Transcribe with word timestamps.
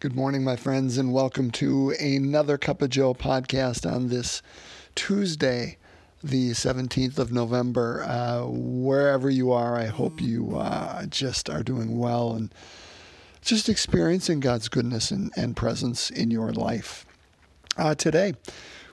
Good 0.00 0.14
morning, 0.14 0.44
my 0.44 0.54
friends, 0.54 0.96
and 0.96 1.12
welcome 1.12 1.50
to 1.50 1.90
another 1.98 2.56
Cup 2.56 2.82
of 2.82 2.90
Joe 2.90 3.14
podcast 3.14 3.84
on 3.84 4.06
this 4.06 4.42
Tuesday, 4.94 5.76
the 6.22 6.50
17th 6.50 7.18
of 7.18 7.32
November. 7.32 8.04
Uh, 8.04 8.44
wherever 8.46 9.28
you 9.28 9.50
are, 9.50 9.76
I 9.76 9.86
hope 9.86 10.20
you 10.20 10.56
uh, 10.56 11.06
just 11.06 11.50
are 11.50 11.64
doing 11.64 11.98
well 11.98 12.34
and 12.34 12.54
just 13.42 13.68
experiencing 13.68 14.38
God's 14.38 14.68
goodness 14.68 15.10
and, 15.10 15.32
and 15.36 15.56
presence 15.56 16.10
in 16.10 16.30
your 16.30 16.52
life. 16.52 17.04
Uh, 17.76 17.96
today, 17.96 18.34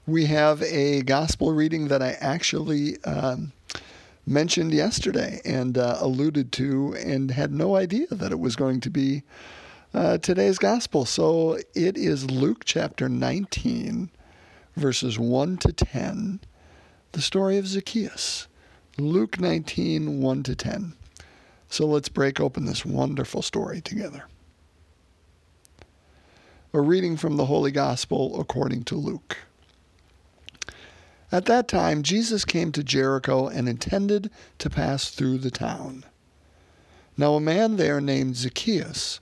we 0.08 0.26
have 0.26 0.64
a 0.64 1.04
gospel 1.04 1.54
reading 1.54 1.90
that 1.90 2.02
I 2.02 2.14
actually 2.20 2.98
um, 3.04 3.52
mentioned 4.26 4.74
yesterday 4.74 5.40
and 5.46 5.78
uh, 5.78 5.98
alluded 6.00 6.52
to, 6.54 6.96
and 6.96 7.30
had 7.30 7.52
no 7.52 7.76
idea 7.76 8.08
that 8.10 8.32
it 8.32 8.40
was 8.40 8.56
going 8.56 8.80
to 8.82 8.90
be 8.90 9.22
uh, 9.96 10.18
today's 10.18 10.58
gospel. 10.58 11.06
So 11.06 11.58
it 11.74 11.98
is 11.98 12.30
Luke 12.30 12.64
chapter 12.66 13.08
19, 13.08 14.12
verses 14.76 15.18
1 15.18 15.58
to 15.58 15.72
10, 15.72 16.42
the 17.14 17.22
story 17.22 17.58
of 17.58 17.66
Zacchaeus. 17.66 18.48
Luke 18.98 19.40
19, 19.40 20.22
1 20.22 20.44
to 20.44 20.56
10. 20.56 20.94
So 21.70 21.86
let's 21.86 22.10
break 22.10 22.40
open 22.40 22.66
this 22.66 22.86
wonderful 22.86 23.42
story 23.42 23.82
together. 23.82 24.26
A 26.74 26.82
reading 26.82 27.16
from 27.16 27.38
the 27.38 27.46
Holy 27.46 27.72
Gospel 27.72 28.40
according 28.40 28.84
to 28.86 28.96
Luke. 28.96 29.38
At 31.32 31.46
that 31.46 31.70
time, 31.70 32.04
Jesus 32.04 32.44
came 32.44 32.74
to 32.74 32.84
Jericho 32.84 33.48
and 33.48 33.68
intended 33.68 34.30
to 34.60 34.70
pass 34.70 35.10
through 35.10 35.38
the 35.38 35.52
town. 35.52 36.04
Now, 37.18 37.36
a 37.36 37.42
man 37.42 37.78
there 37.78 38.02
named 38.02 38.36
Zacchaeus 38.36 39.22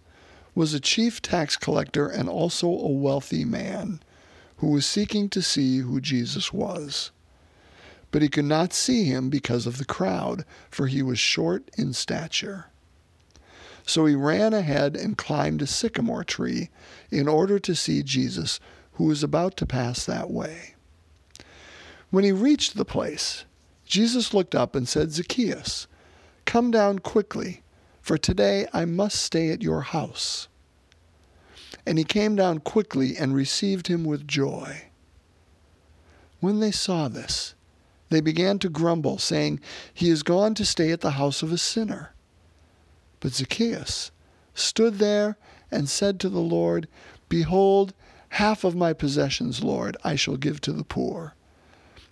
was 0.56 0.74
a 0.74 0.80
chief 0.80 1.22
tax 1.22 1.58
collector 1.58 2.08
and 2.08 2.30
also 2.30 2.68
a 2.68 2.92
wealthy 2.92 3.46
man 3.46 4.00
who 4.58 4.70
was 4.70 4.86
seeking 4.86 5.30
to 5.30 5.42
see 5.42 5.80
who 5.80 6.00
Jesus 6.00 6.54
was. 6.54 7.12
But 8.12 8.22
he 8.22 8.30
could 8.30 8.46
not 8.46 8.74
see 8.74 9.06
him 9.06 9.30
because 9.30 9.66
of 9.66 9.78
the 9.78 9.86
crowd, 9.86 10.46
for 10.70 10.88
he 10.88 11.02
was 11.02 11.18
short 11.18 11.70
in 11.78 11.94
stature. 11.94 12.68
So 13.86 14.06
he 14.06 14.16
ran 14.16 14.54
ahead 14.54 14.96
and 14.96 15.18
climbed 15.18 15.62
a 15.62 15.68
sycamore 15.68 16.24
tree 16.24 16.70
in 17.10 17.28
order 17.28 17.60
to 17.60 17.76
see 17.76 18.04
Jesus, 18.04 18.60
who 18.94 19.06
was 19.06 19.24
about 19.24 19.58
to 19.58 19.66
pass 19.66 20.06
that 20.06 20.30
way. 20.30 20.76
When 22.12 22.24
he 22.24 22.32
reached 22.32 22.78
the 22.78 22.86
place, 22.86 23.46
Jesus 23.86 24.34
looked 24.34 24.54
up 24.54 24.76
and 24.76 24.88
said, 24.88 25.12
Zacchaeus, 25.12 25.88
come 26.46 26.70
down 26.70 27.00
quickly 27.00 27.63
for 28.04 28.18
today 28.18 28.68
I 28.74 28.84
must 28.84 29.22
stay 29.22 29.50
at 29.50 29.64
your 29.64 29.82
house. 29.82 30.50
And 31.86 31.98
he 31.98 32.04
came 32.04 32.36
down 32.36 32.60
quickly 32.60 33.16
and 33.16 33.34
received 33.34 33.88
him 33.88 34.04
with 34.04 34.28
joy. 34.28 34.90
When 36.42 36.60
they 36.60 36.72
saw 36.72 37.08
this, 37.08 37.56
they 38.10 38.20
began 38.20 38.60
to 38.60 38.70
grumble, 38.70 39.20
saying, 39.20 39.62
He 39.94 40.10
is 40.10 40.22
gone 40.22 40.54
to 40.56 40.66
stay 40.66 40.92
at 40.92 41.00
the 41.00 41.12
house 41.12 41.42
of 41.42 41.54
a 41.54 41.58
sinner. 41.58 42.14
But 43.22 43.32
Zacchaeus 43.32 44.12
stood 44.54 44.96
there 44.96 45.38
and 45.72 45.90
said 45.90 46.20
to 46.20 46.30
the 46.30 46.42
Lord, 46.42 46.90
Behold, 47.30 47.94
half 48.30 48.66
of 48.66 48.76
my 48.76 48.92
possessions, 48.92 49.64
Lord, 49.64 49.96
I 50.04 50.18
shall 50.18 50.36
give 50.36 50.60
to 50.62 50.74
the 50.74 50.84
poor. 50.84 51.36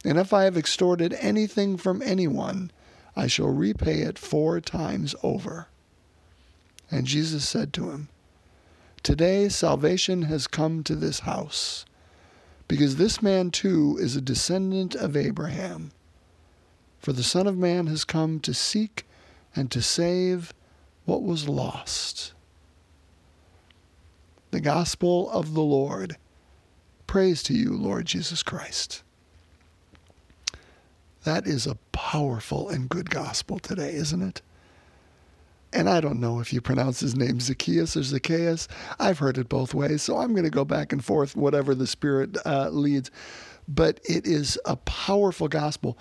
And 0.05 0.17
if 0.17 0.31
I 0.31 0.45
have 0.45 0.57
extorted 0.57 1.13
anything 1.19 1.75
from 1.75 2.01
anyone, 2.01 2.71
I 3.13 3.27
shall 3.27 3.49
repay 3.49 3.99
it 3.99 4.17
four 4.17 4.61
times 4.61 5.15
over. 5.21 5.67
And 6.91 7.07
Jesus 7.07 7.47
said 7.47 7.71
to 7.73 7.89
him, 7.89 8.09
Today 9.01 9.49
salvation 9.49 10.23
has 10.23 10.45
come 10.45 10.83
to 10.83 10.95
this 10.95 11.21
house, 11.21 11.85
because 12.67 12.97
this 12.97 13.21
man 13.21 13.49
too 13.49 13.97
is 13.99 14.15
a 14.15 14.21
descendant 14.21 14.93
of 14.93 15.15
Abraham. 15.15 15.91
For 16.99 17.13
the 17.13 17.23
Son 17.23 17.47
of 17.47 17.57
Man 17.57 17.87
has 17.87 18.03
come 18.03 18.39
to 18.41 18.53
seek 18.53 19.07
and 19.55 19.71
to 19.71 19.81
save 19.81 20.53
what 21.05 21.23
was 21.23 21.49
lost. 21.49 22.33
The 24.51 24.61
Gospel 24.61 25.29
of 25.31 25.53
the 25.53 25.61
Lord. 25.61 26.17
Praise 27.07 27.41
to 27.43 27.53
you, 27.53 27.73
Lord 27.73 28.05
Jesus 28.05 28.43
Christ. 28.43 29.01
That 31.23 31.47
is 31.47 31.65
a 31.65 31.77
powerful 31.91 32.69
and 32.69 32.87
good 32.87 33.09
gospel 33.09 33.57
today, 33.57 33.93
isn't 33.93 34.21
it? 34.21 34.41
And 35.73 35.89
I 35.89 36.01
don't 36.01 36.19
know 36.19 36.39
if 36.39 36.51
you 36.51 36.59
pronounce 36.59 36.99
his 36.99 37.15
name 37.15 37.39
Zacchaeus 37.39 37.95
or 37.95 38.03
Zacchaeus. 38.03 38.67
I've 38.99 39.19
heard 39.19 39.37
it 39.37 39.47
both 39.47 39.73
ways, 39.73 40.01
so 40.01 40.17
I'm 40.17 40.31
going 40.31 40.43
to 40.43 40.49
go 40.49 40.65
back 40.65 40.91
and 40.91 41.03
forth, 41.03 41.35
whatever 41.35 41.73
the 41.73 41.87
Spirit 41.87 42.37
uh, 42.45 42.69
leads. 42.69 43.09
But 43.67 44.01
it 44.03 44.25
is 44.25 44.59
a 44.65 44.75
powerful 44.75 45.47
gospel, 45.47 45.97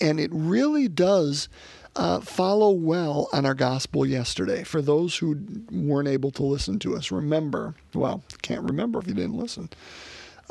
and 0.00 0.18
it 0.18 0.30
really 0.32 0.88
does 0.88 1.48
uh, 1.96 2.20
follow 2.20 2.70
well 2.72 3.28
on 3.32 3.46
our 3.46 3.54
gospel 3.54 4.04
yesterday. 4.04 4.64
For 4.64 4.82
those 4.82 5.16
who 5.16 5.38
weren't 5.70 6.08
able 6.08 6.32
to 6.32 6.42
listen 6.42 6.80
to 6.80 6.96
us, 6.96 7.12
remember, 7.12 7.74
well, 7.94 8.24
can't 8.42 8.62
remember 8.62 8.98
if 8.98 9.06
you 9.06 9.14
didn't 9.14 9.36
listen. 9.36 9.70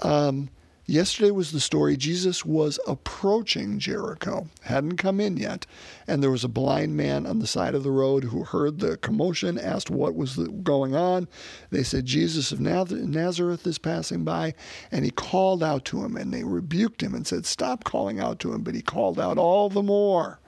Um, 0.04 0.50
Yesterday 0.86 1.32
was 1.32 1.54
the 1.54 1.62
story 1.62 1.96
Jesus 1.96 2.44
was 2.44 2.78
approaching 2.86 3.80
Jericho, 3.80 4.50
hadn't 4.64 4.98
come 4.98 5.22
in 5.22 5.38
yet, 5.38 5.66
and 6.08 6.22
there 6.22 6.30
was 6.30 6.44
a 6.44 6.50
blind 6.50 6.98
man 6.98 7.26
on 7.26 7.40
the 7.40 7.48
side 7.48 7.74
of 7.74 7.84
the 7.84 7.92
road 7.92 8.26
who 8.26 8.44
heard 8.44 8.80
the 8.80 8.98
commotion, 8.98 9.58
asked 9.58 9.90
what 9.90 10.14
was 10.14 10.36
going 10.36 10.94
on. 10.94 11.30
They 11.70 11.84
said, 11.84 12.06
Jesus 12.06 12.52
of 12.52 12.60
Nazareth 12.60 13.66
is 13.66 13.78
passing 13.78 14.26
by, 14.26 14.56
and 14.92 15.06
he 15.06 15.12
called 15.12 15.64
out 15.64 15.86
to 15.86 16.04
him, 16.04 16.18
and 16.18 16.34
they 16.34 16.44
rebuked 16.44 17.02
him 17.02 17.16
and 17.16 17.26
said, 17.26 17.46
Stop 17.46 17.86
calling 17.86 18.20
out 18.20 18.40
to 18.40 18.52
him, 18.54 18.62
but 18.62 18.76
he 18.76 18.82
called 18.82 19.22
out 19.22 19.38
all 19.38 19.70
the 19.70 19.82
more. 19.82 20.42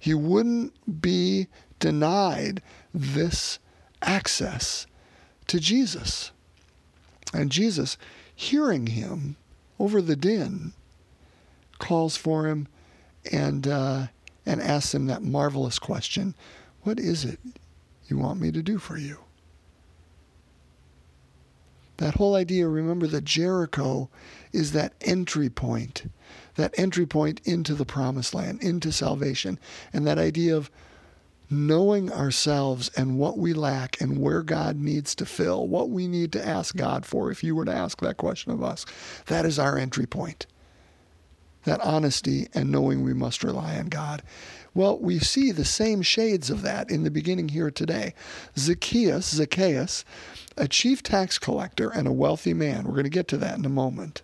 He 0.00 0.14
wouldn't 0.14 1.00
be 1.00 1.46
denied 1.78 2.60
this 2.92 3.60
access 4.02 4.88
to 5.46 5.60
Jesus. 5.60 6.32
And 7.32 7.52
Jesus, 7.52 7.96
hearing 8.34 8.88
him, 8.88 9.36
over 9.84 10.00
the 10.00 10.16
din, 10.16 10.72
calls 11.78 12.16
for 12.16 12.46
him 12.48 12.66
and 13.30 13.68
uh, 13.68 14.06
and 14.46 14.62
asks 14.62 14.94
him 14.94 15.06
that 15.06 15.22
marvelous 15.22 15.78
question: 15.78 16.34
"What 16.84 16.98
is 16.98 17.22
it 17.22 17.38
you 18.08 18.16
want 18.16 18.40
me 18.40 18.50
to 18.50 18.62
do 18.62 18.78
for 18.78 18.96
you?" 18.96 19.18
That 21.98 22.14
whole 22.14 22.34
idea. 22.34 22.66
Remember 22.66 23.06
that 23.08 23.26
Jericho 23.26 24.08
is 24.54 24.72
that 24.72 24.94
entry 25.02 25.50
point, 25.50 26.10
that 26.54 26.74
entry 26.78 27.04
point 27.04 27.42
into 27.44 27.74
the 27.74 27.84
promised 27.84 28.32
land, 28.32 28.62
into 28.62 28.90
salvation, 28.90 29.58
and 29.92 30.06
that 30.06 30.18
idea 30.18 30.56
of 30.56 30.70
knowing 31.50 32.12
ourselves 32.12 32.90
and 32.96 33.18
what 33.18 33.38
we 33.38 33.52
lack 33.52 34.00
and 34.00 34.18
where 34.18 34.42
God 34.42 34.76
needs 34.76 35.14
to 35.16 35.26
fill, 35.26 35.66
what 35.66 35.90
we 35.90 36.08
need 36.08 36.32
to 36.32 36.46
ask 36.46 36.76
God 36.76 37.04
for, 37.04 37.30
if 37.30 37.44
you 37.44 37.54
were 37.54 37.64
to 37.64 37.74
ask 37.74 38.00
that 38.00 38.16
question 38.16 38.52
of 38.52 38.62
us, 38.62 38.86
that 39.26 39.44
is 39.44 39.58
our 39.58 39.78
entry 39.78 40.06
point. 40.06 40.46
That 41.64 41.80
honesty 41.80 42.48
and 42.52 42.70
knowing 42.70 43.02
we 43.02 43.14
must 43.14 43.42
rely 43.42 43.78
on 43.78 43.86
God. 43.86 44.22
Well, 44.74 44.98
we 44.98 45.18
see 45.18 45.50
the 45.50 45.64
same 45.64 46.02
shades 46.02 46.50
of 46.50 46.62
that 46.62 46.90
in 46.90 47.04
the 47.04 47.10
beginning 47.10 47.48
here 47.50 47.70
today. 47.70 48.14
Zacchaeus, 48.58 49.26
Zacchaeus, 49.30 50.04
a 50.56 50.68
chief 50.68 51.02
tax 51.02 51.38
collector 51.38 51.88
and 51.88 52.06
a 52.06 52.12
wealthy 52.12 52.52
man, 52.52 52.84
we're 52.84 52.92
going 52.92 53.04
to 53.04 53.10
get 53.10 53.28
to 53.28 53.38
that 53.38 53.56
in 53.56 53.64
a 53.64 53.70
moment 53.70 54.22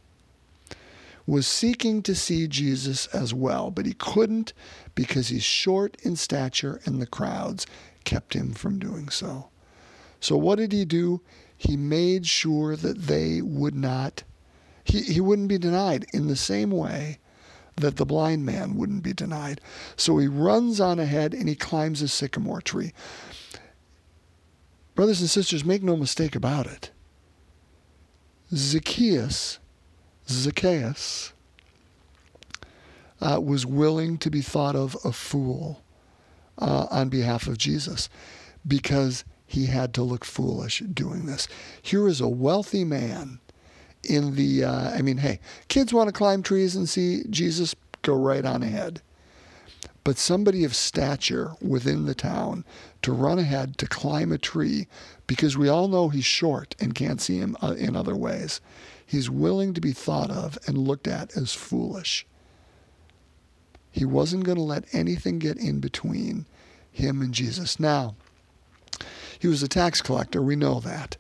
was 1.26 1.46
seeking 1.46 2.02
to 2.02 2.14
see 2.14 2.46
Jesus 2.48 3.06
as 3.08 3.32
well, 3.32 3.70
but 3.70 3.86
he 3.86 3.92
couldn't 3.92 4.52
because 4.94 5.28
he's 5.28 5.44
short 5.44 5.96
in 6.02 6.16
stature 6.16 6.80
and 6.84 7.00
the 7.00 7.06
crowds 7.06 7.66
kept 8.04 8.34
him 8.34 8.52
from 8.52 8.78
doing 8.78 9.08
so. 9.08 9.50
So, 10.20 10.36
what 10.36 10.56
did 10.56 10.72
he 10.72 10.84
do? 10.84 11.20
He 11.56 11.76
made 11.76 12.26
sure 12.26 12.76
that 12.76 13.02
they 13.02 13.42
would 13.42 13.74
not, 13.74 14.22
he, 14.84 15.02
he 15.02 15.20
wouldn't 15.20 15.48
be 15.48 15.58
denied 15.58 16.06
in 16.12 16.26
the 16.26 16.36
same 16.36 16.70
way 16.70 17.18
that 17.76 17.96
the 17.96 18.06
blind 18.06 18.44
man 18.44 18.76
wouldn't 18.76 19.02
be 19.02 19.12
denied. 19.12 19.60
So 19.96 20.18
he 20.18 20.26
runs 20.26 20.80
on 20.80 20.98
ahead 20.98 21.34
and 21.34 21.48
he 21.48 21.54
climbs 21.54 22.02
a 22.02 22.08
sycamore 22.08 22.60
tree. 22.60 22.92
Brothers 24.94 25.20
and 25.20 25.30
sisters, 25.30 25.64
make 25.64 25.82
no 25.82 25.96
mistake 25.96 26.34
about 26.34 26.66
it. 26.66 26.90
Zacchaeus 28.54 29.58
Zacchaeus 30.30 31.32
uh, 33.20 33.40
was 33.42 33.66
willing 33.66 34.16
to 34.18 34.30
be 34.30 34.40
thought 34.40 34.76
of 34.76 34.96
a 35.04 35.12
fool 35.12 35.82
uh, 36.58 36.86
on 36.90 37.08
behalf 37.08 37.46
of 37.46 37.58
Jesus 37.58 38.08
because 38.66 39.24
he 39.46 39.66
had 39.66 39.92
to 39.94 40.02
look 40.02 40.24
foolish 40.24 40.80
doing 40.80 41.26
this. 41.26 41.48
Here 41.82 42.06
is 42.08 42.20
a 42.20 42.28
wealthy 42.28 42.84
man 42.84 43.40
in 44.04 44.36
the, 44.36 44.64
uh, 44.64 44.90
I 44.90 45.02
mean, 45.02 45.18
hey, 45.18 45.40
kids 45.68 45.92
want 45.92 46.08
to 46.08 46.12
climb 46.12 46.42
trees 46.42 46.76
and 46.76 46.88
see 46.88 47.24
Jesus, 47.28 47.74
go 48.02 48.14
right 48.14 48.44
on 48.44 48.62
ahead. 48.62 49.02
but 50.04 50.16
somebody 50.18 50.64
of 50.64 50.74
stature 50.74 51.52
within 51.60 52.06
the 52.06 52.14
town 52.14 52.64
to 53.02 53.12
run 53.12 53.38
ahead 53.38 53.76
to 53.78 53.86
climb 53.86 54.32
a 54.32 54.38
tree 54.38 54.86
because 55.26 55.56
we 55.58 55.68
all 55.68 55.88
know 55.88 56.08
he's 56.08 56.24
short 56.24 56.74
and 56.80 56.94
can't 56.94 57.20
see 57.20 57.38
him 57.38 57.56
uh, 57.62 57.74
in 57.78 57.94
other 57.96 58.16
ways. 58.16 58.60
He's 59.10 59.28
willing 59.28 59.74
to 59.74 59.80
be 59.80 59.90
thought 59.90 60.30
of 60.30 60.56
and 60.68 60.78
looked 60.78 61.08
at 61.08 61.36
as 61.36 61.52
foolish. 61.52 62.24
He 63.90 64.04
wasn't 64.04 64.44
going 64.44 64.56
to 64.56 64.62
let 64.62 64.84
anything 64.92 65.40
get 65.40 65.56
in 65.56 65.80
between 65.80 66.46
him 66.92 67.20
and 67.20 67.34
Jesus. 67.34 67.80
Now, 67.80 68.14
he 69.36 69.48
was 69.48 69.64
a 69.64 69.68
tax 69.68 70.00
collector. 70.00 70.40
We 70.40 70.54
know 70.54 70.78
that. 70.78 71.16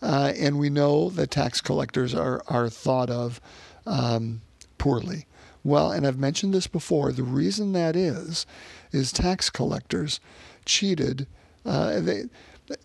Uh, 0.00 0.32
and 0.38 0.60
we 0.60 0.70
know 0.70 1.10
that 1.10 1.32
tax 1.32 1.60
collectors 1.60 2.14
are, 2.14 2.44
are 2.46 2.68
thought 2.68 3.10
of 3.10 3.40
um, 3.86 4.42
poorly. 4.78 5.26
Well, 5.64 5.90
and 5.90 6.06
I've 6.06 6.20
mentioned 6.20 6.54
this 6.54 6.68
before. 6.68 7.10
The 7.10 7.24
reason 7.24 7.72
that 7.72 7.96
is, 7.96 8.46
is 8.92 9.10
tax 9.10 9.50
collectors 9.50 10.20
cheated. 10.64 11.26
Uh, 11.66 11.98
they 11.98 12.22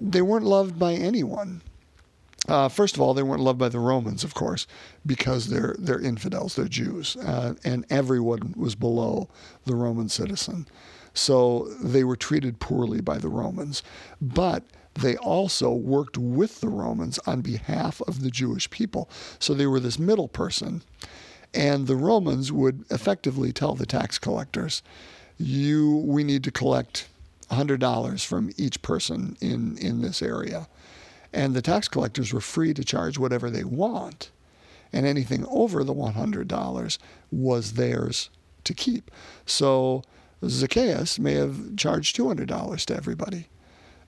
they 0.01 0.23
weren't 0.23 0.45
loved 0.45 0.79
by 0.79 0.93
anyone. 0.93 1.61
Uh, 2.47 2.69
first 2.69 2.95
of 2.95 3.01
all, 3.01 3.13
they 3.13 3.23
weren't 3.23 3.41
loved 3.41 3.59
by 3.59 3.69
the 3.69 3.79
Romans, 3.79 4.23
of 4.23 4.33
course, 4.33 4.67
because 5.05 5.47
they're 5.47 5.75
they're 5.77 5.99
infidels, 5.99 6.55
they're 6.55 6.67
Jews, 6.67 7.15
uh, 7.17 7.55
and 7.63 7.85
everyone 7.89 8.53
was 8.55 8.75
below 8.75 9.29
the 9.65 9.75
Roman 9.75 10.09
citizen. 10.09 10.67
So 11.13 11.67
they 11.81 12.03
were 12.03 12.15
treated 12.15 12.59
poorly 12.59 13.01
by 13.01 13.17
the 13.17 13.27
Romans, 13.27 13.81
but 14.21 14.63
they 14.93 15.17
also 15.17 15.71
worked 15.73 16.17
with 16.17 16.61
the 16.61 16.69
Romans 16.69 17.19
on 17.25 17.41
behalf 17.41 18.01
of 18.01 18.21
the 18.21 18.31
Jewish 18.31 18.69
people. 18.69 19.09
So 19.39 19.53
they 19.53 19.67
were 19.67 19.79
this 19.79 19.99
middle 19.99 20.27
person. 20.27 20.83
And 21.53 21.87
the 21.87 21.95
Romans 21.95 22.51
would 22.51 22.85
effectively 22.91 23.51
tell 23.51 23.73
the 23.73 23.85
tax 23.85 24.19
collectors, 24.19 24.83
you 25.37 26.03
we 26.05 26.23
need 26.23 26.43
to 26.43 26.51
collect 26.51 27.07
$100 27.49 28.25
from 28.25 28.51
each 28.57 28.81
person 28.81 29.37
in, 29.39 29.77
in 29.77 30.01
this 30.01 30.21
area. 30.21 30.67
And 31.33 31.53
the 31.53 31.61
tax 31.61 31.87
collectors 31.87 32.33
were 32.33 32.41
free 32.41 32.73
to 32.73 32.83
charge 32.83 33.17
whatever 33.17 33.49
they 33.49 33.63
want. 33.63 34.31
And 34.93 35.05
anything 35.05 35.45
over 35.49 35.83
the 35.83 35.93
$100 35.93 36.97
was 37.31 37.73
theirs 37.73 38.29
to 38.63 38.73
keep. 38.73 39.11
So 39.45 40.03
Zacchaeus 40.45 41.19
may 41.19 41.33
have 41.33 41.75
charged 41.75 42.15
$200 42.15 42.85
to 42.85 42.95
everybody. 42.95 43.47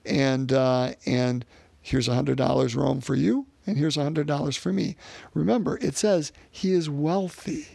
And, 0.06 0.52
uh, 0.52 0.94
and 1.04 1.44
here's 1.82 2.08
$100 2.08 2.76
Rome 2.76 3.00
for 3.00 3.14
you, 3.14 3.46
and 3.66 3.76
here's 3.76 3.96
$100 3.96 4.58
for 4.58 4.72
me. 4.72 4.96
Remember, 5.34 5.78
it 5.78 5.96
says 5.96 6.32
he 6.50 6.72
is 6.72 6.88
wealthy. 6.88 7.66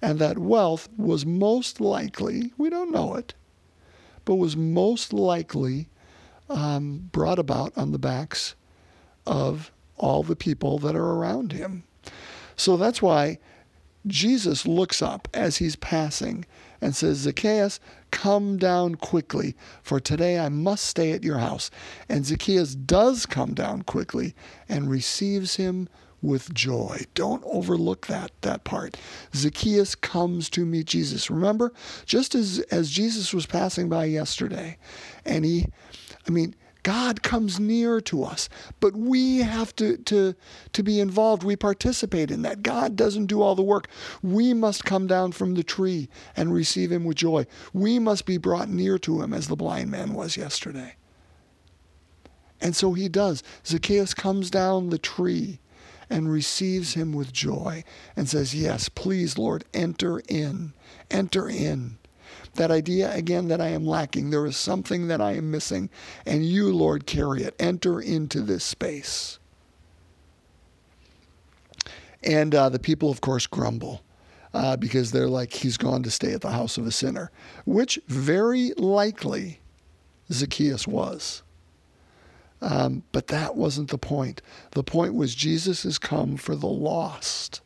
And 0.00 0.18
that 0.20 0.38
wealth 0.38 0.88
was 0.96 1.26
most 1.26 1.80
likely, 1.80 2.52
we 2.56 2.70
don't 2.70 2.92
know 2.92 3.14
it, 3.14 3.34
but 4.24 4.36
was 4.36 4.56
most 4.56 5.12
likely 5.12 5.88
um, 6.48 7.08
brought 7.12 7.38
about 7.38 7.76
on 7.76 7.92
the 7.92 7.98
backs 7.98 8.54
of 9.26 9.70
all 9.96 10.22
the 10.22 10.36
people 10.36 10.78
that 10.78 10.94
are 10.94 11.12
around 11.12 11.52
him. 11.52 11.84
So 12.56 12.76
that's 12.76 13.02
why 13.02 13.38
Jesus 14.06 14.66
looks 14.66 15.02
up 15.02 15.28
as 15.34 15.58
he's 15.58 15.76
passing 15.76 16.46
and 16.80 16.94
says, 16.94 17.18
Zacchaeus, 17.18 17.80
come 18.10 18.56
down 18.56 18.94
quickly, 18.94 19.56
for 19.82 20.00
today 20.00 20.38
I 20.38 20.48
must 20.48 20.84
stay 20.84 21.12
at 21.12 21.24
your 21.24 21.38
house. 21.38 21.70
And 22.08 22.24
Zacchaeus 22.24 22.74
does 22.74 23.26
come 23.26 23.54
down 23.54 23.82
quickly 23.82 24.34
and 24.68 24.90
receives 24.90 25.56
him 25.56 25.88
with 26.22 26.52
joy. 26.52 27.02
Don't 27.14 27.44
overlook 27.44 28.06
that 28.08 28.32
that 28.40 28.64
part. 28.64 28.96
Zacchaeus 29.34 29.94
comes 29.94 30.50
to 30.50 30.64
meet 30.64 30.86
Jesus. 30.86 31.30
Remember, 31.30 31.72
just 32.06 32.34
as 32.34 32.58
as 32.70 32.90
Jesus 32.90 33.32
was 33.32 33.46
passing 33.46 33.88
by 33.88 34.06
yesterday, 34.06 34.78
and 35.24 35.44
he 35.44 35.66
I 36.28 36.30
mean, 36.30 36.54
God 36.82 37.22
comes 37.22 37.58
near 37.58 38.00
to 38.02 38.22
us, 38.22 38.48
but 38.80 38.94
we 38.94 39.38
have 39.38 39.74
to, 39.76 39.96
to, 39.96 40.34
to 40.72 40.82
be 40.82 41.00
involved. 41.00 41.42
We 41.42 41.56
participate 41.56 42.30
in 42.30 42.42
that. 42.42 42.62
God 42.62 42.96
doesn't 42.96 43.26
do 43.26 43.42
all 43.42 43.54
the 43.54 43.62
work. 43.62 43.88
We 44.22 44.54
must 44.54 44.84
come 44.84 45.06
down 45.06 45.32
from 45.32 45.54
the 45.54 45.64
tree 45.64 46.08
and 46.36 46.52
receive 46.52 46.92
Him 46.92 47.04
with 47.04 47.16
joy. 47.16 47.46
We 47.72 47.98
must 47.98 48.26
be 48.26 48.38
brought 48.38 48.68
near 48.68 48.98
to 49.00 49.22
Him 49.22 49.32
as 49.34 49.48
the 49.48 49.56
blind 49.56 49.90
man 49.90 50.14
was 50.14 50.36
yesterday. 50.36 50.94
And 52.60 52.76
so 52.76 52.92
He 52.92 53.08
does. 53.08 53.42
Zacchaeus 53.66 54.14
comes 54.14 54.50
down 54.50 54.90
the 54.90 54.98
tree 54.98 55.60
and 56.08 56.30
receives 56.30 56.94
Him 56.94 57.12
with 57.12 57.32
joy 57.32 57.84
and 58.16 58.28
says, 58.28 58.54
Yes, 58.54 58.88
please, 58.88 59.36
Lord, 59.36 59.64
enter 59.74 60.20
in. 60.28 60.74
Enter 61.10 61.48
in. 61.48 61.98
That 62.58 62.72
idea 62.72 63.14
again 63.14 63.46
that 63.48 63.60
I 63.60 63.68
am 63.68 63.86
lacking. 63.86 64.30
There 64.30 64.44
is 64.44 64.56
something 64.56 65.06
that 65.06 65.20
I 65.20 65.32
am 65.34 65.50
missing, 65.50 65.90
and 66.26 66.44
you, 66.44 66.74
Lord, 66.74 67.06
carry 67.06 67.44
it. 67.44 67.54
Enter 67.60 68.00
into 68.00 68.40
this 68.40 68.64
space. 68.64 69.38
And 72.24 72.52
uh, 72.54 72.68
the 72.68 72.80
people, 72.80 73.10
of 73.10 73.20
course, 73.20 73.46
grumble. 73.46 74.02
Uh, 74.54 74.76
because 74.76 75.12
they're 75.12 75.28
like, 75.28 75.52
he's 75.52 75.76
gone 75.76 76.02
to 76.02 76.10
stay 76.10 76.32
at 76.32 76.40
the 76.40 76.50
house 76.50 76.78
of 76.78 76.86
a 76.86 76.90
sinner, 76.90 77.30
which 77.66 78.00
very 78.08 78.72
likely 78.78 79.60
Zacchaeus 80.32 80.88
was. 80.88 81.42
Um, 82.62 83.04
but 83.12 83.28
that 83.28 83.56
wasn't 83.56 83.90
the 83.90 83.98
point. 83.98 84.40
The 84.72 84.82
point 84.82 85.14
was 85.14 85.34
Jesus 85.34 85.82
has 85.84 85.98
come 85.98 86.38
for 86.38 86.56
the 86.56 86.66
lost. 86.66 87.60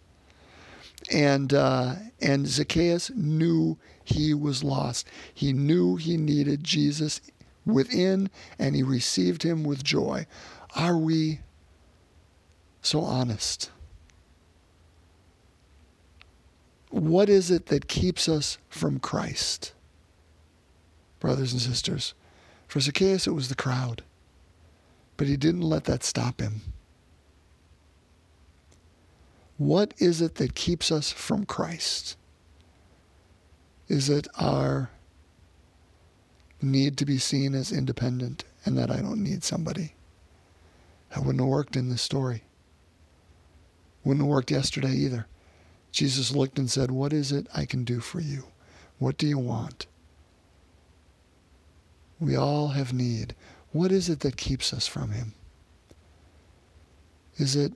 And, 1.12 1.52
uh, 1.52 1.96
and 2.20 2.46
Zacchaeus 2.46 3.10
knew 3.14 3.76
he 4.02 4.32
was 4.32 4.64
lost. 4.64 5.06
He 5.32 5.52
knew 5.52 5.96
he 5.96 6.16
needed 6.16 6.64
Jesus 6.64 7.20
within, 7.66 8.30
and 8.58 8.74
he 8.74 8.82
received 8.82 9.42
him 9.42 9.62
with 9.62 9.84
joy. 9.84 10.26
Are 10.74 10.96
we 10.96 11.40
so 12.80 13.02
honest? 13.02 13.70
What 16.90 17.28
is 17.28 17.50
it 17.50 17.66
that 17.66 17.88
keeps 17.88 18.28
us 18.28 18.58
from 18.68 18.98
Christ? 18.98 19.72
Brothers 21.20 21.52
and 21.52 21.60
sisters, 21.60 22.14
for 22.66 22.80
Zacchaeus, 22.80 23.26
it 23.26 23.32
was 23.32 23.48
the 23.48 23.54
crowd, 23.54 24.02
but 25.16 25.26
he 25.26 25.36
didn't 25.36 25.62
let 25.62 25.84
that 25.84 26.02
stop 26.02 26.40
him. 26.40 26.62
What 29.62 29.94
is 29.98 30.20
it 30.20 30.34
that 30.36 30.56
keeps 30.56 30.90
us 30.90 31.12
from 31.12 31.46
Christ? 31.46 32.16
Is 33.86 34.10
it 34.10 34.26
our 34.36 34.90
need 36.60 36.96
to 36.96 37.06
be 37.06 37.18
seen 37.18 37.54
as 37.54 37.70
independent 37.70 38.42
and 38.64 38.76
that 38.76 38.90
I 38.90 38.96
don't 38.96 39.22
need 39.22 39.44
somebody? 39.44 39.94
That 41.10 41.20
wouldn't 41.20 41.38
have 41.38 41.48
worked 41.48 41.76
in 41.76 41.90
this 41.90 42.02
story. 42.02 42.42
Wouldn't 44.02 44.24
have 44.24 44.30
worked 44.30 44.50
yesterday 44.50 44.94
either. 44.94 45.28
Jesus 45.92 46.34
looked 46.34 46.58
and 46.58 46.68
said, 46.68 46.90
What 46.90 47.12
is 47.12 47.30
it 47.30 47.46
I 47.54 47.64
can 47.64 47.84
do 47.84 48.00
for 48.00 48.18
you? 48.18 48.46
What 48.98 49.16
do 49.16 49.28
you 49.28 49.38
want? 49.38 49.86
We 52.18 52.34
all 52.34 52.68
have 52.68 52.92
need. 52.92 53.36
What 53.70 53.92
is 53.92 54.08
it 54.08 54.20
that 54.20 54.36
keeps 54.36 54.72
us 54.72 54.88
from 54.88 55.12
Him? 55.12 55.34
Is 57.36 57.54
it 57.54 57.74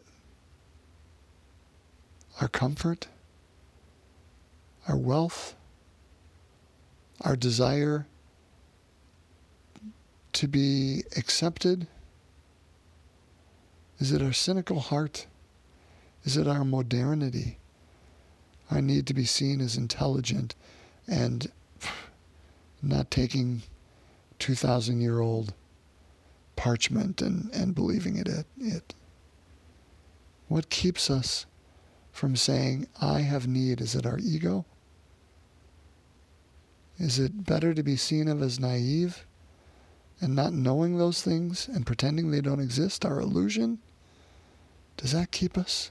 our 2.41 2.49
comfort, 2.49 3.09
our 4.89 4.97
wealth, 4.97 5.55
our 7.23 7.37
desire 7.37 8.07
to 10.33 10.47
be 10.47 11.03
accepted? 11.17 11.87
Is 13.99 14.13
it 14.13 14.21
our 14.21 14.33
cynical 14.33 14.81
heart? 14.81 15.27
Is 16.25 16.37
it 16.37 16.47
our 16.47 16.65
modernity? 16.65 17.59
Our 18.71 18.83
need 18.83 19.07
to 19.07 19.15
be 19.15 19.25
seen 19.25 19.61
as 19.61 19.77
intelligent 19.77 20.55
and 21.09 21.51
not 22.83 23.11
taking 23.11 23.63
2,000 24.39 25.01
year 25.01 25.21
old 25.21 25.55
parchment 26.57 27.23
and, 27.23 27.51
and 27.55 27.75
believing 27.75 28.17
it, 28.17 28.29
it, 28.29 28.47
it. 28.59 28.95
What 30.49 30.69
keeps 30.69 31.11
us 31.11 31.47
from 32.17 32.35
saying, 32.35 32.89
I 33.01 33.21
have 33.21 33.47
need? 33.47 33.81
Is 33.81 33.95
it 33.95 34.07
our 34.07 34.19
ego? 34.19 34.65
Is 36.99 37.19
it 37.19 37.45
better 37.45 37.75
to 37.75 37.83
be 37.83 37.97
seen 37.97 38.27
of 38.27 38.43
as 38.43 38.59
naive 38.59 39.27
and 40.21 40.35
not 40.35 40.55
knowing 40.55 40.97
those 40.97 41.23
things 41.23 41.69
and 41.69 41.85
pretending 41.85 42.31
they 42.31 42.41
don't 42.41 42.61
exist, 42.61 43.05
our 43.05 43.21
illusion? 43.21 43.79
Does 44.97 45.13
that 45.13 45.31
keep 45.31 45.59
us? 45.59 45.91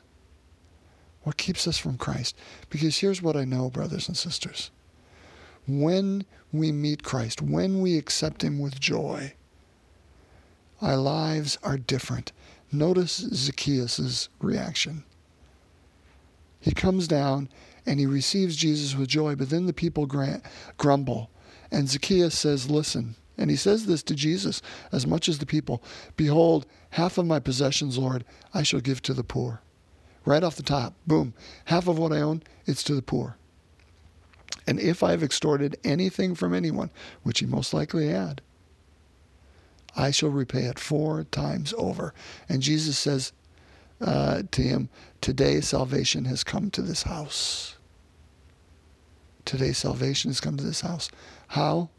What 1.21 1.37
keeps 1.37 1.67
us 1.67 1.77
from 1.77 1.97
Christ? 1.97 2.35
Because 2.71 2.97
here's 2.97 3.21
what 3.21 3.35
I 3.37 3.45
know, 3.45 3.69
brothers 3.69 4.07
and 4.07 4.17
sisters. 4.17 4.71
When 5.67 6.25
we 6.51 6.71
meet 6.71 7.03
Christ, 7.03 7.41
when 7.41 7.81
we 7.81 7.97
accept 7.99 8.43
Him 8.43 8.57
with 8.57 8.79
joy, 8.79 9.33
our 10.81 10.97
lives 10.97 11.59
are 11.61 11.77
different. 11.77 12.31
Notice 12.71 13.17
Zacchaeus' 13.17 14.29
reaction. 14.39 15.03
He 16.59 16.71
comes 16.71 17.07
down 17.07 17.49
and 17.85 17.99
he 17.99 18.05
receives 18.05 18.55
Jesus 18.55 18.95
with 18.95 19.07
joy, 19.07 19.35
but 19.35 19.49
then 19.49 19.65
the 19.65 19.73
people 19.73 20.05
grant, 20.05 20.43
grumble. 20.77 21.29
And 21.71 21.89
Zacchaeus 21.89 22.37
says, 22.37 22.69
Listen, 22.69 23.15
and 23.37 23.49
he 23.49 23.55
says 23.55 23.85
this 23.85 24.03
to 24.03 24.15
Jesus 24.15 24.61
as 24.91 25.05
much 25.05 25.27
as 25.27 25.39
the 25.39 25.45
people 25.45 25.83
Behold, 26.15 26.65
half 26.91 27.17
of 27.17 27.25
my 27.25 27.39
possessions, 27.39 27.97
Lord, 27.97 28.25
I 28.53 28.63
shall 28.63 28.79
give 28.79 29.01
to 29.03 29.13
the 29.13 29.23
poor. 29.23 29.61
Right 30.25 30.43
off 30.43 30.55
the 30.55 30.63
top, 30.63 30.95
boom, 31.05 31.33
half 31.65 31.87
of 31.87 31.99
what 31.99 32.11
I 32.11 32.21
own, 32.21 32.41
it's 32.65 32.83
to 32.83 32.95
the 32.95 33.01
poor. 33.01 33.37
And 34.65 34.79
if 34.79 35.03
I 35.03 35.11
have 35.11 35.21
extorted 35.21 35.77
anything 35.83 36.33
from 36.33 36.53
anyone, 36.53 36.89
which 37.21 37.39
he 37.39 37.45
most 37.45 37.73
likely 37.73 38.07
had, 38.07 38.41
I 39.95 40.11
shall 40.11 40.29
repay 40.29 40.63
it 40.63 40.79
four 40.79 41.23
times 41.25 41.73
over. 41.77 42.13
And 42.49 42.61
Jesus 42.61 42.97
says 42.97 43.31
uh, 44.01 44.43
to 44.51 44.61
him, 44.61 44.89
Today 45.21 45.61
salvation 45.61 46.25
has 46.25 46.43
come 46.43 46.69
to 46.71 46.81
this 46.81 47.03
house. 47.03 47.77
Today 49.43 49.73
salvation 49.73 50.29
has 50.29 50.39
come 50.39 50.57
to 50.57 50.63
this 50.63 50.81
house. 50.81 51.09
How? 51.49 51.89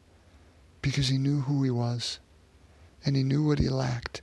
because 0.87 1.09
he 1.09 1.19
knew 1.19 1.41
who 1.41 1.65
he 1.65 1.71
was 1.71 2.21
and 3.05 3.17
he 3.17 3.25
knew 3.25 3.43
what 3.43 3.59
he 3.59 3.69
lacked. 3.69 4.23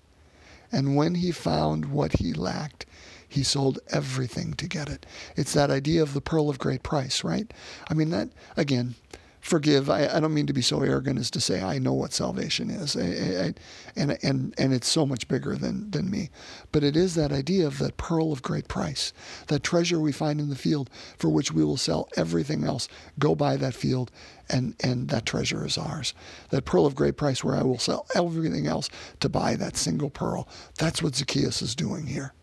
And 0.72 0.96
when 0.96 1.16
he 1.16 1.30
found 1.34 1.92
what 1.92 2.20
he 2.20 2.32
lacked, 2.32 2.86
he 3.28 3.44
sold 3.44 3.80
everything 3.90 4.54
to 4.54 4.68
get 4.68 4.88
it. 4.88 5.06
It's 5.36 5.52
that 5.54 5.70
idea 5.70 6.02
of 6.02 6.14
the 6.14 6.22
pearl 6.22 6.50
of 6.50 6.60
great 6.60 6.82
price, 6.82 7.22
right? 7.22 7.52
I 7.90 7.94
mean, 7.94 8.12
that, 8.12 8.30
again, 8.56 8.96
forgive. 9.44 9.90
I, 9.90 10.08
I, 10.08 10.20
don't 10.22 10.34
mean 10.34 10.48
to 10.48 10.54
be 10.54 10.62
so 10.62 10.82
arrogant 10.82 11.20
as 11.20 11.30
to 11.32 11.42
say 11.42 11.62
I 11.62 11.78
know 11.78 11.92
what 11.94 12.14
salvation 12.14 12.70
is, 12.70 12.96
I, 12.96 13.02
I, 13.02 13.54
and 13.96 14.18
and 14.24 14.56
and 14.58 14.74
it's 14.74 14.88
so 14.88 15.06
much 15.06 15.28
bigger 15.28 15.56
than 15.56 15.92
than 15.92 16.10
me. 16.10 16.30
But 16.72 16.84
it 16.84 16.96
is 16.96 17.16
that 17.16 17.34
idea 17.34 17.68
of 17.68 17.78
that 17.80 17.98
pearl 17.98 18.32
of 18.32 18.42
great 18.42 18.70
price, 18.70 19.12
that 19.48 19.62
treasure 19.62 20.00
we 20.00 20.14
find 20.14 20.40
in 20.40 20.50
the 20.50 20.56
field, 20.56 20.90
for 21.18 21.28
which 21.28 21.52
we 21.52 21.64
will 21.64 21.78
sell 21.78 22.08
everything 22.16 22.64
else, 22.64 22.88
go 23.20 23.36
buy 23.36 23.58
that 23.58 23.76
field, 23.76 24.12
and 24.50 24.76
and 24.82 25.10
that 25.10 25.26
treasure 25.26 25.66
is 25.66 25.78
ours. 25.78 26.14
That 26.50 26.66
pearl 26.66 26.86
of 26.86 26.96
great 26.96 27.18
price, 27.18 27.44
where 27.44 27.56
I 27.56 27.64
will 27.64 27.80
sell 27.80 28.08
everything 28.16 28.66
else 28.66 28.90
to 29.20 29.28
buy 29.28 29.56
that 29.58 29.76
single 29.76 30.10
pearl. 30.10 30.48
That's 30.78 31.04
what 31.04 31.16
Zacchaeus 31.16 31.62
is 31.62 31.76
doing 31.76 32.08
here. 32.08 32.34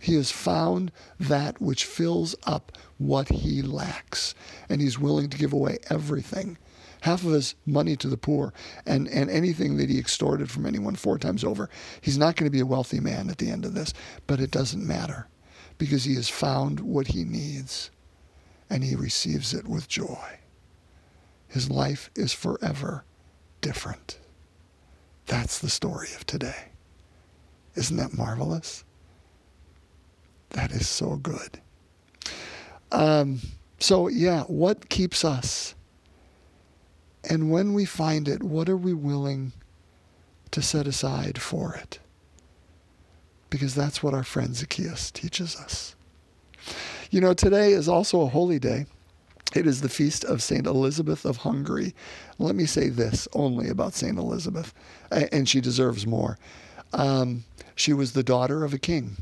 He 0.00 0.14
has 0.14 0.30
found 0.30 0.92
that 1.18 1.60
which 1.60 1.84
fills 1.84 2.34
up 2.44 2.72
what 2.98 3.28
he 3.28 3.62
lacks, 3.62 4.34
and 4.68 4.80
he's 4.80 4.98
willing 4.98 5.30
to 5.30 5.38
give 5.38 5.52
away 5.52 5.78
everything 5.88 6.58
half 7.06 7.24
of 7.24 7.30
his 7.32 7.54
money 7.64 7.94
to 7.96 8.08
the 8.08 8.16
poor 8.16 8.52
and, 8.84 9.06
and 9.08 9.30
anything 9.30 9.76
that 9.76 9.88
he 9.88 9.98
extorted 9.98 10.50
from 10.50 10.66
anyone 10.66 10.96
four 10.96 11.18
times 11.18 11.44
over. 11.44 11.70
He's 12.00 12.18
not 12.18 12.34
going 12.34 12.50
to 12.50 12.54
be 12.54 12.60
a 12.60 12.66
wealthy 12.66 12.98
man 12.98 13.30
at 13.30 13.38
the 13.38 13.48
end 13.48 13.64
of 13.64 13.74
this, 13.74 13.94
but 14.26 14.40
it 14.40 14.50
doesn't 14.50 14.84
matter 14.84 15.28
because 15.78 16.04
he 16.04 16.16
has 16.16 16.28
found 16.28 16.80
what 16.80 17.08
he 17.08 17.22
needs 17.22 17.90
and 18.68 18.82
he 18.82 18.96
receives 18.96 19.54
it 19.54 19.68
with 19.68 19.88
joy. 19.88 20.40
His 21.46 21.70
life 21.70 22.10
is 22.16 22.32
forever 22.32 23.04
different. 23.60 24.18
That's 25.26 25.60
the 25.60 25.70
story 25.70 26.08
of 26.16 26.26
today. 26.26 26.70
Isn't 27.76 27.98
that 27.98 28.16
marvelous? 28.16 28.84
That 30.56 30.72
is 30.72 30.88
so 30.88 31.16
good. 31.16 31.60
Um, 32.90 33.40
so, 33.78 34.08
yeah, 34.08 34.44
what 34.44 34.88
keeps 34.88 35.22
us? 35.22 35.74
And 37.28 37.50
when 37.50 37.74
we 37.74 37.84
find 37.84 38.26
it, 38.26 38.42
what 38.42 38.70
are 38.70 38.76
we 38.76 38.94
willing 38.94 39.52
to 40.52 40.62
set 40.62 40.86
aside 40.86 41.38
for 41.38 41.74
it? 41.74 41.98
Because 43.50 43.74
that's 43.74 44.02
what 44.02 44.14
our 44.14 44.24
friend 44.24 44.56
Zacchaeus 44.56 45.10
teaches 45.10 45.56
us. 45.56 45.94
You 47.10 47.20
know, 47.20 47.34
today 47.34 47.72
is 47.72 47.86
also 47.86 48.22
a 48.22 48.28
holy 48.28 48.58
day. 48.58 48.86
It 49.54 49.66
is 49.66 49.82
the 49.82 49.90
feast 49.90 50.24
of 50.24 50.42
St. 50.42 50.66
Elizabeth 50.66 51.26
of 51.26 51.36
Hungary. 51.36 51.94
Let 52.38 52.54
me 52.54 52.64
say 52.64 52.88
this 52.88 53.28
only 53.34 53.68
about 53.68 53.92
St. 53.92 54.16
Elizabeth, 54.16 54.72
and 55.10 55.46
she 55.46 55.60
deserves 55.60 56.06
more. 56.06 56.38
Um, 56.94 57.44
she 57.74 57.92
was 57.92 58.14
the 58.14 58.22
daughter 58.22 58.64
of 58.64 58.72
a 58.72 58.78
king 58.78 59.18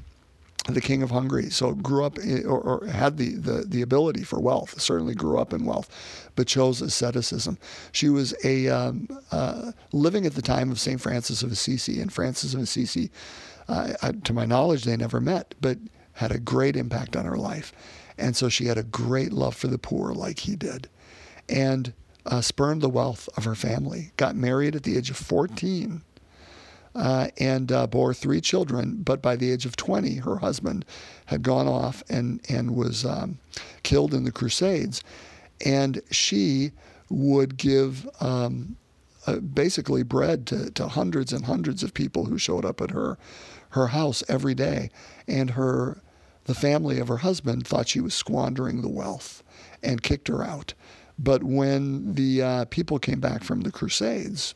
the 0.69 0.81
king 0.81 1.03
of 1.03 1.11
Hungary. 1.11 1.51
So 1.51 1.73
grew 1.75 2.05
up 2.05 2.19
or, 2.19 2.61
or, 2.61 2.87
had 2.87 3.19
the, 3.19 3.35
the, 3.35 3.65
the 3.67 3.83
ability 3.83 4.25
for 4.25 4.41
wealth, 4.41 4.81
certainly 4.81 5.15
grew 5.15 5.39
up 5.39 5.53
in 5.53 5.65
wealth, 5.65 5.91
but 6.37 6.47
chose 6.47 6.81
asceticism. 6.81 7.59
She 7.93 8.09
was 8.09 8.35
a 8.45 8.69
um, 8.69 9.09
uh, 9.31 9.73
living 9.93 10.25
at 10.25 10.35
the 10.35 10.43
time 10.43 10.71
of 10.71 10.81
St. 10.81 11.01
Francis 11.01 11.43
of 11.43 11.53
Assisi. 11.53 12.01
And 12.01 12.13
Francis 12.13 12.55
of 12.55 12.61
Assisi, 12.61 13.11
uh, 13.69 14.13
to 14.25 14.33
my 14.33 14.47
knowledge, 14.47 14.85
they 14.85 14.97
never 14.97 15.21
met, 15.21 15.55
but 15.61 15.79
had 16.15 16.33
a 16.33 16.39
great 16.39 16.77
impact 16.77 17.17
on 17.17 17.27
her 17.27 17.37
life. 17.37 17.73
And 18.17 18.37
so 18.37 18.49
she 18.49 18.67
had 18.67 18.79
a 18.79 18.85
great 18.85 19.33
love 19.33 19.55
for 19.55 19.67
the 19.67 19.79
poor 19.79 20.15
like 20.15 20.41
he 20.41 20.57
did. 20.57 20.89
And 21.49 21.93
uh, 22.25 22.41
spurned 22.41 22.81
the 22.81 22.89
wealth 22.89 23.29
of 23.37 23.45
her 23.45 23.55
family, 23.55 24.13
got 24.17 24.35
married 24.35 24.75
at 24.75 24.85
the 24.85 24.97
age 24.97 25.11
of 25.11 25.17
14 25.17 26.03
uh, 26.95 27.29
and 27.39 27.73
uh, 27.73 27.87
bore 27.87 28.15
three 28.15 28.41
children. 28.41 29.03
But 29.03 29.23
by 29.23 29.37
the 29.37 29.51
age 29.51 29.67
of 29.67 29.77
20, 29.77 30.17
her 30.17 30.37
husband 30.37 30.85
had 31.27 31.43
gone 31.43 31.67
off 31.67 32.03
and, 32.09 32.41
and 32.49 32.77
was 32.77 33.05
um, 33.05 33.39
killed 33.83 34.15
in 34.15 34.25
the 34.25 34.33
Crusades. 34.33 35.03
And 35.65 36.01
she 36.11 36.73
would 37.11 37.57
give 37.57 38.09
um, 38.21 38.77
uh, 39.27 39.37
basically 39.37 40.03
bread 40.03 40.47
to, 40.49 40.71
to 40.73 40.89
hundreds 40.89 41.33
and 41.33 41.47
hundreds 41.47 41.83
of 41.83 41.95
people 41.95 42.27
who 42.27 42.39
showed 42.39 42.65
up 42.65 42.81
at 42.81 42.91
her, 42.91 43.19
her 43.71 43.89
house 43.89 44.23
every 44.29 44.55
day. 44.55 44.91
And 45.27 45.51
her, 45.51 45.99
the 46.45 46.55
family 46.55 46.99
of 46.99 47.09
her 47.09 47.19
husband 47.19 47.67
thought 47.67 47.89
she 47.89 48.01
was 48.01 48.15
squandering 48.15 48.83
the 48.83 48.89
wealth 48.89 49.43
and 49.83 50.03
kicked 50.03 50.29
her 50.29 50.43
out. 50.45 50.75
But 51.19 51.45
when 51.45 52.15
the 52.15 52.43
uh, 52.43 52.65
people 52.67 52.99
came 52.99 53.21
back 53.21 53.45
from 53.45 53.61
the 53.61 53.71
Crusades, 53.71 54.55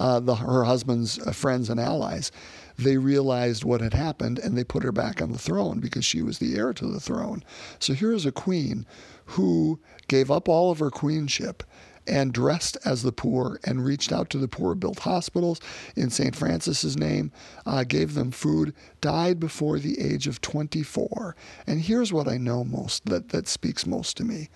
uh, 0.00 0.18
the, 0.18 0.34
her 0.36 0.64
husband's 0.64 1.18
uh, 1.18 1.30
friends 1.30 1.68
and 1.68 1.78
allies, 1.78 2.32
they 2.78 2.96
realized 2.96 3.64
what 3.64 3.82
had 3.82 3.92
happened 3.92 4.38
and 4.38 4.56
they 4.56 4.64
put 4.64 4.82
her 4.82 4.92
back 4.92 5.20
on 5.20 5.30
the 5.30 5.38
throne 5.38 5.78
because 5.78 6.06
she 6.06 6.22
was 6.22 6.38
the 6.38 6.56
heir 6.56 6.72
to 6.72 6.86
the 6.86 6.98
throne. 6.98 7.44
So 7.78 7.92
here 7.92 8.12
is 8.12 8.24
a 8.24 8.32
queen 8.32 8.86
who 9.26 9.78
gave 10.08 10.30
up 10.30 10.48
all 10.48 10.70
of 10.70 10.78
her 10.78 10.90
queenship 10.90 11.62
and 12.06 12.32
dressed 12.32 12.78
as 12.82 13.02
the 13.02 13.12
poor 13.12 13.60
and 13.62 13.84
reached 13.84 14.10
out 14.10 14.30
to 14.30 14.38
the 14.38 14.48
poor, 14.48 14.74
built 14.74 15.00
hospitals 15.00 15.60
in 15.94 16.08
St. 16.08 16.34
Francis's 16.34 16.96
name, 16.96 17.30
uh, 17.66 17.84
gave 17.84 18.14
them 18.14 18.30
food, 18.30 18.74
died 19.02 19.38
before 19.38 19.78
the 19.78 20.00
age 20.00 20.26
of 20.26 20.40
24. 20.40 21.36
And 21.66 21.82
here's 21.82 22.10
what 22.10 22.26
I 22.26 22.38
know 22.38 22.64
most 22.64 23.04
that, 23.04 23.28
that 23.28 23.46
speaks 23.46 23.86
most 23.86 24.16
to 24.16 24.24
me. 24.24 24.48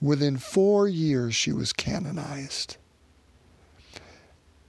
Within 0.00 0.36
four 0.38 0.88
years, 0.88 1.34
she 1.34 1.52
was 1.52 1.72
canonized 1.72 2.76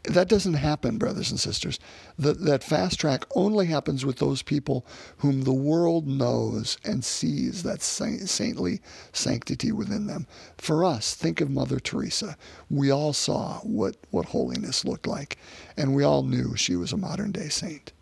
that 0.03 0.27
doesn't 0.27 0.55
happen, 0.55 0.97
brothers 0.97 1.29
and 1.29 1.39
sisters. 1.39 1.79
That, 2.17 2.41
that 2.41 2.63
fast 2.63 2.99
track 2.99 3.25
only 3.35 3.67
happens 3.67 4.03
with 4.03 4.17
those 4.17 4.41
people 4.41 4.85
whom 5.17 5.43
the 5.43 5.53
world 5.53 6.07
knows 6.07 6.77
and 6.83 7.05
sees 7.05 7.61
that 7.63 7.83
saintly 7.83 8.81
sanctity 9.13 9.71
within 9.71 10.07
them. 10.07 10.25
For 10.57 10.83
us, 10.83 11.13
think 11.13 11.39
of 11.39 11.51
Mother 11.51 11.79
Teresa. 11.79 12.35
We 12.69 12.89
all 12.89 13.13
saw 13.13 13.59
what, 13.59 13.97
what 14.09 14.25
holiness 14.27 14.83
looked 14.85 15.05
like, 15.05 15.37
and 15.77 15.93
we 15.93 16.03
all 16.03 16.23
knew 16.23 16.55
she 16.55 16.75
was 16.75 16.91
a 16.91 16.97
modern 16.97 17.31
day 17.31 17.49
saint. 17.49 17.93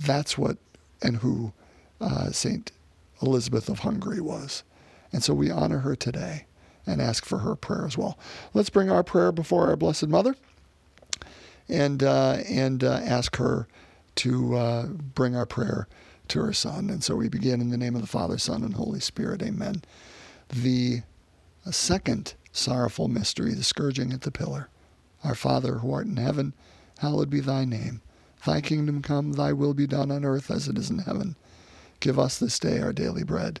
That's 0.00 0.38
what 0.38 0.58
and 1.02 1.16
who 1.18 1.52
uh, 2.00 2.30
Saint 2.30 2.70
Elizabeth 3.20 3.68
of 3.68 3.80
Hungary 3.80 4.20
was. 4.20 4.62
And 5.12 5.24
so 5.24 5.34
we 5.34 5.50
honor 5.50 5.78
her 5.78 5.96
today 5.96 6.46
and 6.86 7.02
ask 7.02 7.24
for 7.24 7.38
her 7.38 7.56
prayer 7.56 7.84
as 7.86 7.98
well. 7.98 8.18
Let's 8.54 8.70
bring 8.70 8.90
our 8.90 9.02
prayer 9.02 9.32
before 9.32 9.68
our 9.68 9.76
Blessed 9.76 10.08
Mother 10.08 10.36
and, 11.68 12.02
uh, 12.02 12.38
and 12.48 12.84
uh, 12.84 13.00
ask 13.02 13.36
her 13.36 13.66
to 14.16 14.56
uh, 14.56 14.86
bring 14.86 15.34
our 15.36 15.46
prayer 15.46 15.88
to 16.28 16.40
her 16.40 16.52
Son. 16.52 16.90
And 16.90 17.02
so 17.02 17.16
we 17.16 17.28
begin 17.28 17.60
in 17.60 17.70
the 17.70 17.76
name 17.76 17.94
of 17.94 18.00
the 18.00 18.06
Father, 18.06 18.38
Son, 18.38 18.62
and 18.62 18.74
Holy 18.74 19.00
Spirit. 19.00 19.42
Amen. 19.42 19.82
The 20.48 21.02
second 21.70 22.34
sorrowful 22.52 23.08
mystery, 23.08 23.52
the 23.54 23.64
scourging 23.64 24.12
at 24.12 24.22
the 24.22 24.30
pillar. 24.30 24.68
Our 25.24 25.34
Father, 25.34 25.78
who 25.78 25.92
art 25.92 26.06
in 26.06 26.16
heaven, 26.16 26.54
hallowed 26.98 27.30
be 27.30 27.40
thy 27.40 27.64
name. 27.64 28.00
Thy 28.44 28.60
kingdom 28.60 29.02
come, 29.02 29.32
thy 29.32 29.52
will 29.52 29.74
be 29.74 29.86
done 29.86 30.10
on 30.10 30.24
earth 30.24 30.50
as 30.50 30.68
it 30.68 30.78
is 30.78 30.88
in 30.88 31.00
heaven. 31.00 31.36
Give 32.00 32.18
us 32.18 32.38
this 32.38 32.58
day 32.58 32.80
our 32.80 32.92
daily 32.92 33.24
bread 33.24 33.60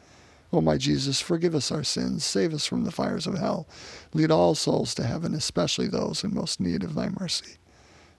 O 0.53 0.61
my 0.61 0.77
Jesus, 0.77 1.21
forgive 1.21 1.55
us 1.55 1.71
our 1.71 1.83
sins, 1.83 2.25
save 2.25 2.53
us 2.53 2.65
from 2.65 2.83
the 2.83 2.91
fires 2.91 3.25
of 3.25 3.37
hell, 3.37 3.67
lead 4.13 4.31
all 4.31 4.53
souls 4.53 4.93
to 4.95 5.03
heaven, 5.03 5.33
especially 5.33 5.87
those 5.87 6.23
in 6.23 6.33
most 6.33 6.59
need 6.59 6.83
of 6.83 6.93
thy 6.93 7.09
mercy. 7.19 7.55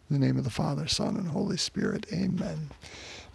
In 0.09 0.19
the 0.19 0.27
name 0.27 0.39
of 0.39 0.45
the 0.45 0.51
Father, 0.51 0.89
Son, 0.89 1.17
and 1.17 1.29
Holy 1.29 1.57
Spirit, 1.57 2.07
amen. 2.13 2.71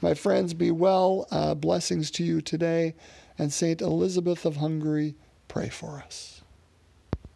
My 0.02 0.14
friends, 0.14 0.54
be 0.54 0.70
well. 0.70 1.26
Uh, 1.32 1.56
blessings 1.56 2.12
to 2.12 2.24
you 2.24 2.42
today. 2.42 2.94
And 3.40 3.52
Saint 3.52 3.82
Elizabeth 3.82 4.46
of 4.46 4.58
Hungary, 4.58 5.16
pray 5.48 5.70
for 5.70 6.04
us. 6.06 6.37